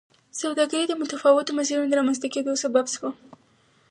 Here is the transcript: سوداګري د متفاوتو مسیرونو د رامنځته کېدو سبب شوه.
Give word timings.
سوداګري 0.41 0.85
د 0.87 0.93
متفاوتو 1.01 1.51
مسیرونو 1.59 1.89
د 1.91 1.93
رامنځته 1.99 2.27
کېدو 2.33 2.53
سبب 2.63 2.85
شوه. 2.93 3.09